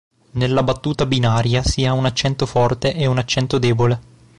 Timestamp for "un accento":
1.93-2.47, 3.05-3.59